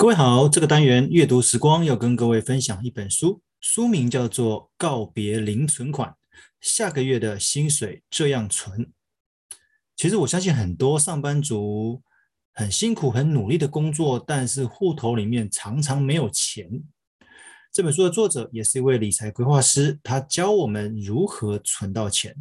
[0.00, 6.08] 各位好，这个单元阅读时光要跟各位分享一本书，书名叫做《告别零存款》，
[6.60, 8.92] 下个月的薪水这样存。
[9.96, 12.00] 其实我相信很多上班族
[12.52, 16.70] 很辛苦、很努力的工作，但是户头里面常常没有钱。
[17.72, 22.36] 这本书的作者也是一位理财规划师，他教我们如何存到钱。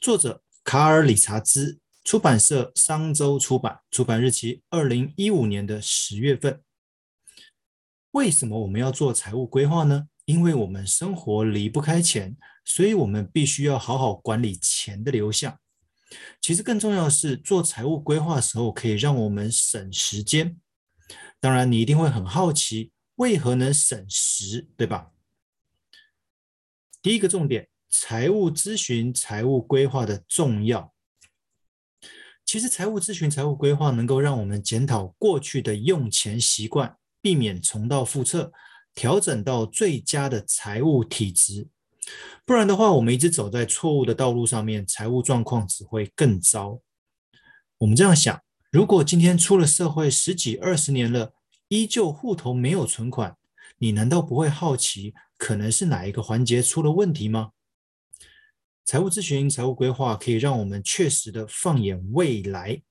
[0.00, 1.78] 作者卡尔·理查兹。
[2.06, 6.60] 出版社商周出版，出版日期二零一五年的十月份。
[8.14, 10.06] 为什么我们要做财务规划呢？
[10.24, 15.58] 因为我们生活离不开钱，所以我们必须要好好管理钱的流向。
[16.40, 20.56] 其实更重要的是，做财务规划的时候可以让我们省时间。
[21.40, 25.10] 当然，你一定会很好奇，为何能省时，对吧？
[27.02, 30.94] 第一个重点，财务咨询、财务规划的重要。
[32.46, 38.52] 其实，财务咨询、财务规划能够让我们检讨过去的用钱习惯，避免重蹈覆辙，
[38.94, 41.68] 调整到最佳的财务体质。
[42.44, 46.82] 不然的话，我们一直走在错误的道路上面，财务状况只会更糟。
[47.78, 48.38] 我们这样想：
[48.70, 51.32] 如果今天出了社会十几二十年了，
[51.68, 53.34] 依旧户头没有存款，
[53.78, 57.52] 你难道不会好奇，可能是哪一个环节出了问题吗？
[58.84, 62.82] 财务咨询、财务规划可以让我们确实的放眼未来，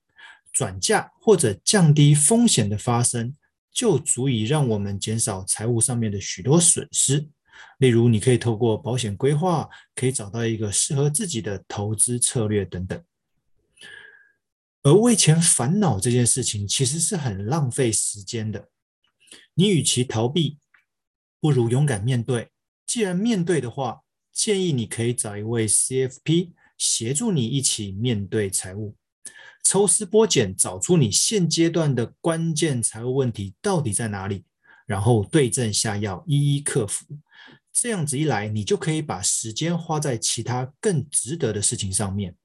[0.52, 3.36] 转嫁或者降低风险的发生，
[3.74, 7.28] 就足以让我们减少财务上面的许多损失。
[7.78, 13.04] 例如，你可以透过保险规划，可以找到一个适合自己的投资策略等等。
[14.82, 18.68] 而为钱烦恼这件事情，其实是很浪费时间的。
[19.54, 20.58] 你与其逃避，
[21.40, 22.50] 不如勇敢面对。
[22.86, 28.94] 既然面对的话，建议你可以找一位 CFP 协助你一起面对财务，
[29.64, 34.44] 抽丝剥茧，找出你现阶段的关键财务问题到底在哪里，
[34.86, 37.04] 然后对症下药，一一克服。
[37.72, 42.36] 这样子一来，你就可以把时间花在其他更值得的事情上面。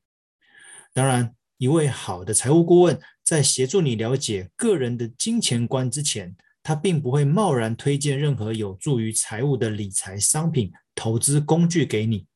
[0.92, 10.72] 当然，一位好的财务顾问在协助你了解个人的金钱观之前，他并不会贸然推荐任何有助于财务的理财商品。
[10.96, 12.28] 投资工具给你，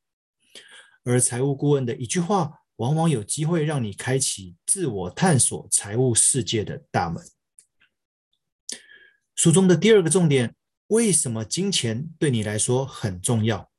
[1.03, 7.23] 而财务顾问的一句话，往往有机会让你开启自我探索财务世界的大门。
[9.35, 10.55] 书中的第二个重点，
[10.87, 13.71] 为什么金钱对你来说很重要？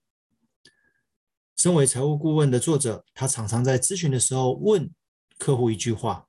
[1.56, 4.93] 身为财务顾问的作者，他常常在咨询的时候问
[5.38, 6.28] 客户一句话：“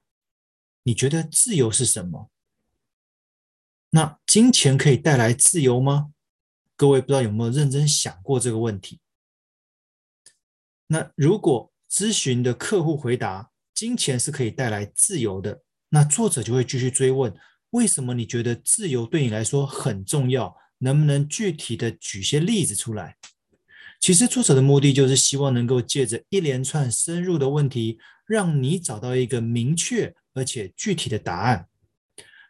[0.83, 2.29] 你觉得自由是什么？”
[3.91, 6.13] 那金钱可以带来自由吗？
[6.75, 8.99] 各位不知道有没有认真想过这个问题？
[10.87, 17.33] 那如果咨询的客户回答金钱是可以带来自由的，那作者就会继续追问：
[17.71, 20.55] 为什么你觉得自由对你来说很重要？
[20.79, 23.17] 能不能具体的举些例子出来？
[24.01, 27.97] 其实作者的目的就是希望能够借着一连串深入的问题，
[28.27, 31.67] 让你找到一个明确而且具体的答案。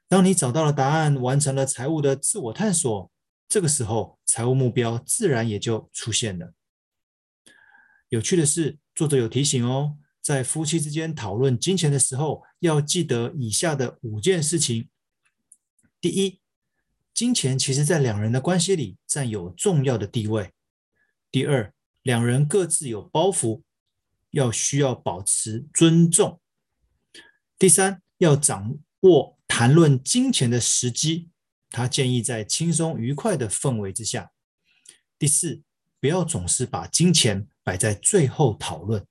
[0.07, 3.11] 当你找到了答案，完成了财务的自我探索。
[3.47, 6.53] 这个时候，财务目标自然也就出现了。
[8.09, 14.89] 有趣的是，作者有提醒哦，在夫妻之间讨论金钱的时候，要记得以下的五件事情：
[15.99, 16.39] 第一，
[17.13, 20.51] 金钱其实在两人的关系里占有重要的地位；
[21.29, 21.73] 第二，
[22.03, 23.63] 两人各自有包袱，
[24.31, 26.39] 要需要保持尊重；
[27.59, 31.29] 第三，要掌握谈论金钱的时机。
[31.69, 34.31] 他建议在轻松愉快的氛围之下。
[35.19, 35.61] 第四，
[35.99, 39.05] 不要总是把金钱摆在最后讨论。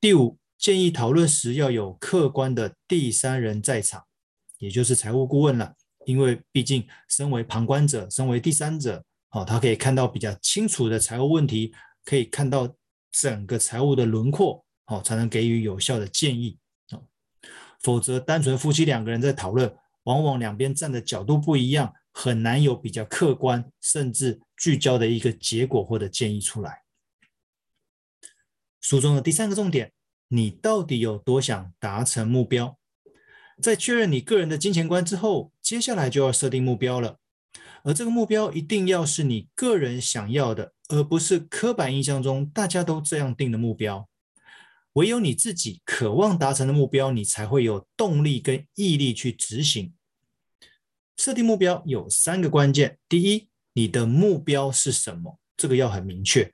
[0.00, 4.04] 第五，建议讨论时要有客观的第三人在场，
[4.58, 5.74] 也就是财务顾问了。
[6.06, 12.72] 因为毕竟身为旁观者，身为第三者，哦，他可以看到比较清楚的财务问题，可以看到
[13.10, 16.58] 整个财务的轮廓，哦，才能给予有效的建议。
[16.92, 17.04] 哦，
[17.82, 19.76] 否则单纯夫妻两个人在讨论。
[20.04, 26.81] 往往两边站的角度不一样，很难有比较客观甚至聚焦的一个结果或者建议出来。
[28.82, 29.92] 书中的第三个重点，
[30.26, 32.76] 你到底有多想达成目标？
[33.62, 37.18] 在确认你个人的金钱观之后，接下来就要设定目标了。
[37.84, 44.08] 而这个目标一定要是你个人想要的，而不是刻板印象中大家都这样定的目标。
[44.94, 49.94] 唯有你自己渴望达成的目标，你才会有动力跟毅力去执行。
[51.16, 55.38] 设定目标有三个关键：第一，你的目标是什么？
[55.56, 56.52] 这个要很明确。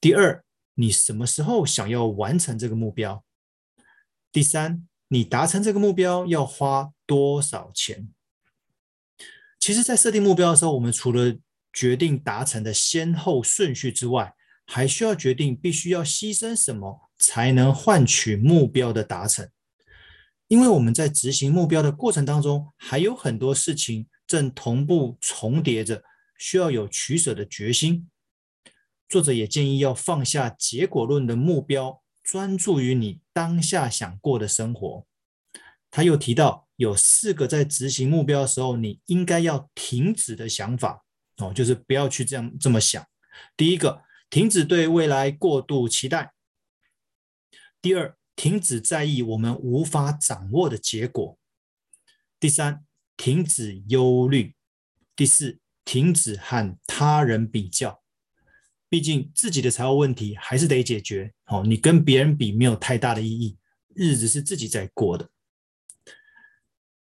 [0.00, 0.44] 第二，
[0.76, 3.24] 你什么时候想要完成这个目标？
[4.30, 8.08] 第三，你达成这个目标要花多少钱？
[9.58, 11.36] 其实，在设定目标的时候，我们除了
[11.72, 14.34] 决定达成的先后顺序之外，
[14.66, 19.48] 还需要决定必须要牺牲什么，才能换取目标的达成。
[20.48, 26.04] 因为我们在执行目标的过程当中，还有很多事情正同步重叠着，
[26.38, 28.08] 需要有取舍的决心。
[29.08, 35.06] 作者也建议要放下结果论的目标，专注于你当下想过的生活。
[35.90, 41.04] 他又提到有四个在执行目标的时候，你应该要停止的想法
[41.36, 43.06] 哦，就是不要去这样这么想。
[43.56, 46.32] 第一个，停止对未来过度期待；
[47.80, 51.38] 第二，停止在意我们无法掌握的结果；
[52.40, 52.84] 第三，
[53.16, 54.54] 停止忧虑；
[55.14, 58.02] 第四，停止和他人比较。
[58.88, 63.56] 毕竟自己的财务问题还是得解决哦，你跟别人比没有太大的意义，
[63.94, 65.28] 日子是自己在过的。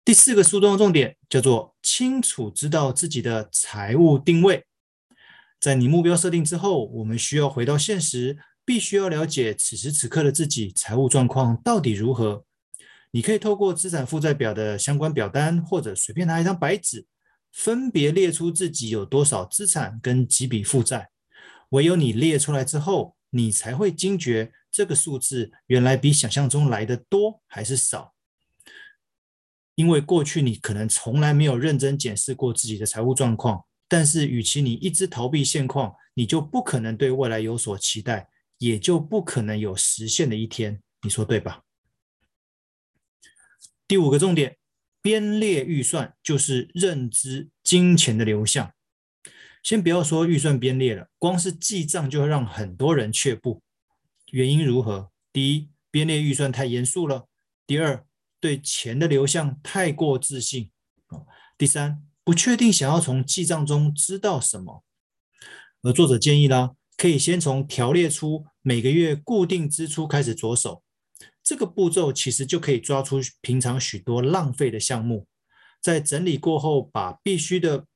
[0.06, 4.66] 第四个书中的重点叫做清楚知道自己的财务定位。
[5.60, 12.46] 在你目标设定之后，我们需要回到现实，必须要了解此时此刻的自己财务状况到底如何。
[13.12, 17.08] 你可以透过资产负债表的相关表单，或者随便拿一张白纸，
[17.52, 21.10] 分别列出自己有多少资产跟几笔负债。
[21.76, 28.14] 唯有你列出来之后，你才会惊觉这个数字原来比想象中来的多还是少。
[29.76, 38.30] 因为过去你可能从来没有认真检视过自己的财务状况，但是与其你一直逃避现况，你就不可能对未来有所期待，
[38.60, 40.82] 也就不可能有实现的一天。
[41.02, 41.64] 你说对吧？
[43.86, 44.56] 第五个重点，
[45.02, 48.72] 编列预算就是认知金钱的流向。
[49.66, 53.64] 先不要说预算编列了，光是记账就会让很多人却步。
[54.32, 55.10] 原因如何？
[55.34, 57.26] 第一，编列预算太严肃了；
[57.66, 58.06] 第二，
[58.40, 60.70] 对钱的流向太过自信。
[61.58, 64.84] 第三，不确定想要从记账中知道什么。
[65.82, 70.84] 而作者建议呢，可以先从条列出每个月固定支出开始着手。
[71.42, 75.26] 这个步骤其实就可以抓出平常许多浪费的项目，
[75.82, 77.88] 在整理过后，把必须的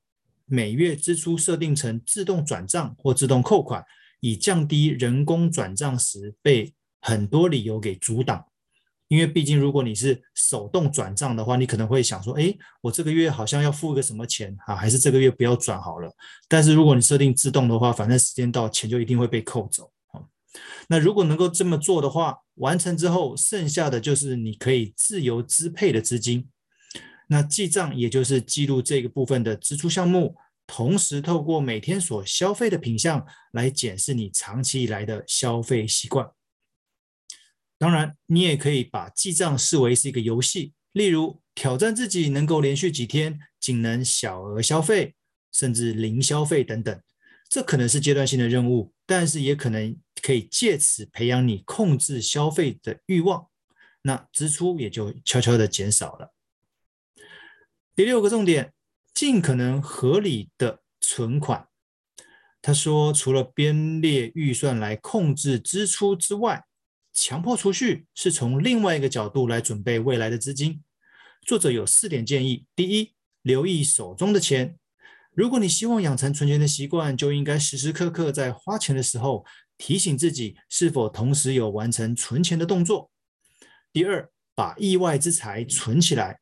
[0.49, 3.83] 每月支出设定成自动转账或自动扣款，
[4.19, 8.45] 以降低人工转账时被很多理由给阻挡。
[9.07, 14.75] 因为毕竟，如果你是手动转账的话，你可能会想说：“哎，我这个月好像要付一个什么钱啊？
[14.75, 16.11] 还是这个月不要转好了。”
[16.47, 20.21] 但是如果你设定自动的话，反正时间到，钱就一定会被扣走啊。
[20.89, 26.47] 那如果能够这么做的话，完成之后，剩下的就是你可以自由支配的资金。
[27.31, 30.35] 那记账也就是记录这个部分的支出项目，
[30.65, 36.31] 同时透过每天所消费的品项来检视你长期以来的消费习惯。
[37.77, 45.13] 当然，你也可以把记账视为是一个游戏，例如挑战自己能够连续几天仅能小额消费，
[45.51, 46.99] 甚至零消费等等。
[47.47, 53.47] 这可能是阶段性的任务，但是也可能可以借此培养你控制消费的欲望，
[54.01, 56.33] 那支出也就悄悄的减少了。
[57.99, 58.71] 第六个重点，
[59.13, 61.67] 尽可能合理的存款。
[62.61, 66.63] 他说，除了编列预算来控制支出之外，
[67.13, 70.81] 强迫储蓄是从另外一个角度来准备未来的资金。
[71.45, 74.77] 作者有四点建议：第一，留意手中的钱。
[75.33, 79.45] 如果你希望养成存钱的习惯，就应该时时刻刻在花钱的时候
[79.77, 83.11] 提醒自己是否同时有完成存钱的动作。
[83.91, 86.39] 第二，把意外之财存起来。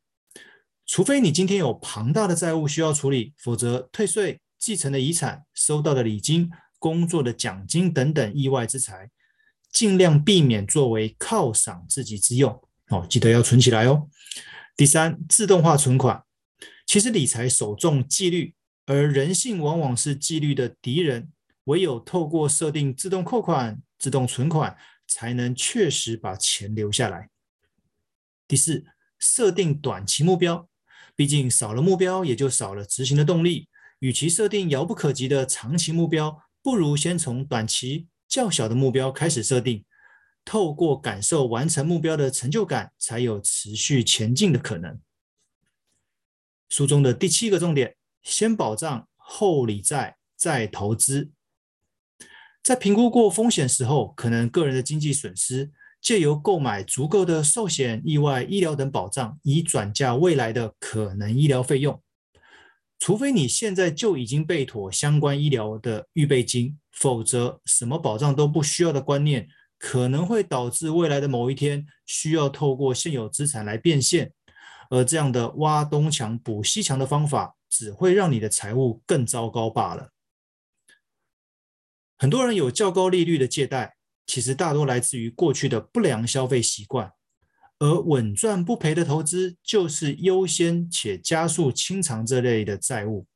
[0.88, 9.10] 除非你今天有庞大的债务需要处理，否则退税、继承的遗产、收到的礼金、工作的奖金等等意外之财。
[9.70, 12.50] 尽量避免作为犒赏自己之用
[12.88, 14.08] 哦，记得要存起来哦。
[14.74, 16.24] 第三，自动化存款，
[16.86, 18.54] 其实理财首重纪律，
[18.86, 21.30] 而人性往往是纪律的敌人。
[21.64, 24.74] 唯有透过设定自动扣款、自动存款，
[25.06, 27.28] 才能确实把钱留下来。
[28.48, 28.86] 第四，
[29.18, 30.66] 设定短期目标，
[31.18, 33.68] 毕竟少了目标，也就少了执行的动力。
[33.98, 38.06] 与其设定遥不可及的长期目标，不如先从短期。
[38.28, 39.84] 较小的目标开始设定，
[40.44, 45.00] 透过感受完成目标的成就感，才有持续前进的可能。
[46.68, 51.32] 书中的第七个重点：先保障后理债，再投资。
[52.62, 62.02] 在评估过风险时候，可能个人的经济损失，借由购买足够的寿险、意外医疗等保障，以转嫁未来的可能医疗费用。
[62.98, 74.32] 除非你现在就已经备妥相关医疗的预备金，否则什么保障都不需要的观念，可能会导致未来的某一天需要透过现有资产来变现，
[74.90, 80.10] 而这样的挖东墙补西墙的方法，只会让你的财务更糟糕罢了。
[82.16, 83.97] 很多人有较高利率的借贷，
[84.28, 87.10] 其实大多来自于过去的不良消费习惯，
[87.78, 93.26] 而稳赚不赔的投资就是优先且加速清偿这类的债务。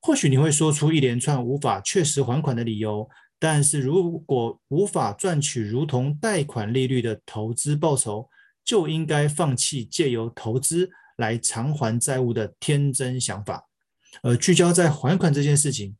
[0.00, 3.08] 或许你会说出一连串无法确实还款的理由，
[3.38, 8.28] 但是如果无法赚取如同贷款利率的投资报酬，
[8.64, 13.66] 就应该放弃借由投资来偿还债务的天真想法，
[14.22, 15.96] 而聚焦在还款这件事情。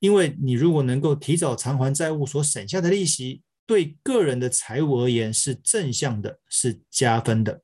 [0.00, 7.62] 因为你如果能够提早偿还债务所省下的利息，对个人的财务而言是正向的，是加分的。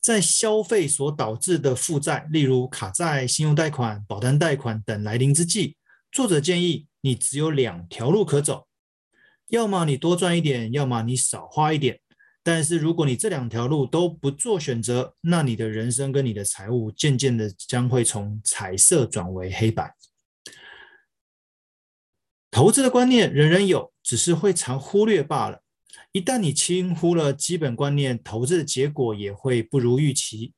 [0.00, 5.76] 在消费所导致的负债，例如卡债、信用贷款、保单贷款等来临之际，
[6.10, 8.66] 作者建议你只有两条路可走：
[9.48, 12.00] 要么你多赚一点，要么你少花一点。
[12.42, 19.94] 但是如果你这两条路都不做选择，那你的人生跟你的财务渐渐的将会从彩色转为黑白。
[22.52, 25.62] 投资的观念人人有，只是会常忽略罢了。
[26.12, 30.52] 一旦你轻忽了基本观念，投资的结果也会不如预期。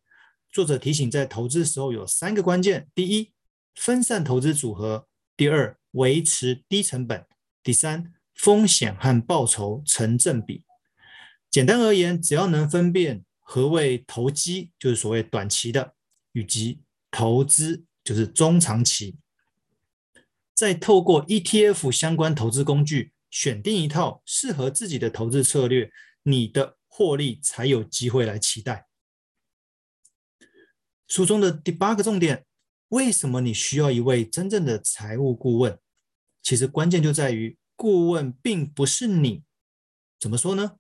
[0.50, 3.32] 作者提醒，在投资的时候有三个关键：第一，
[3.76, 7.20] 分散投资组合；第二，维持低成本；
[7.62, 10.64] 第三，风险和报酬成正比。
[11.48, 15.94] 简单而言，只要能分辨何谓投机，就是所谓短期的，
[16.32, 16.80] 以及
[17.12, 19.16] 投资，就是中长期。
[20.54, 25.90] 再透过 ETF 相关投资工具选定一套适合自己的投资策略，
[26.22, 28.86] 你的获利才有机会来期待。
[31.08, 32.46] 书中的第八个重点：
[32.88, 35.78] 为什么你需要一位真正的财务顾问？
[36.42, 39.42] 其实关键就在于顾问并不是你。
[40.20, 40.76] 怎么说呢？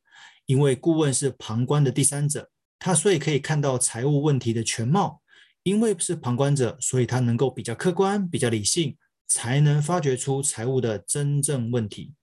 [0.46, 5.22] 因为顾问是旁观的第三者，他所以可以看到财务问题的全貌。
[5.64, 8.98] 因为是旁观者，所以他能够比较客观、比较理性。
[9.26, 12.14] 才能发掘出财务的真正问题。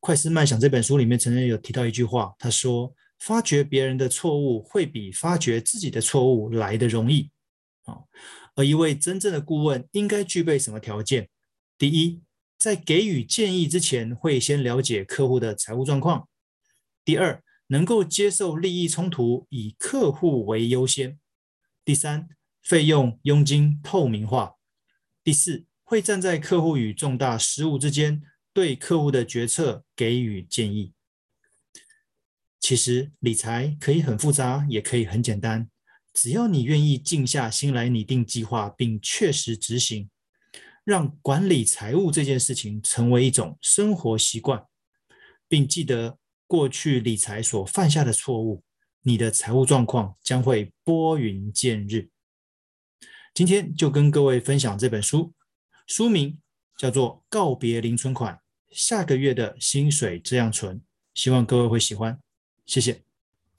[0.00, 7.30] 快思慢想这本书里面曾经有提到一句话，他说：“发掘别人的错误会比发掘自己的错误来得容易。”
[7.86, 7.98] 啊，
[8.54, 11.28] 而一位真正的顾问应该具备什么条件？
[11.78, 12.22] 第一，
[12.58, 16.26] 在给予建议之前，会先了解客户的财务状况；
[17.04, 21.18] 第二，能够接受利益冲突，以客户为优先；
[21.84, 22.28] 第三，
[22.62, 24.55] 费用佣金透明化。
[25.26, 30.92] 第四，会站在客户与重大失误之间，对客户的决策给予建议。
[32.60, 35.68] 其实理财可以很复杂，也可以很简单，
[36.14, 40.08] 只要你愿意静下心来拟定计划，并确实执行，
[40.84, 44.64] 让管理财务这件事情成为一种生活习惯，
[45.48, 48.62] 并记得过去理财所犯下的错误，
[49.02, 52.10] 你的财务状况将会拨云见日。
[53.36, 55.30] 今天就跟各位分享这本书，
[55.86, 56.38] 书名
[56.78, 58.34] 叫做《告别零存款》，
[58.70, 60.80] 下个月的薪水这样存，
[61.12, 62.18] 希望各位会喜欢，
[62.64, 63.05] 谢谢。